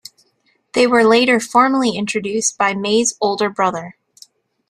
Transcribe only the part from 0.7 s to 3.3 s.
They were later formally introduced by May's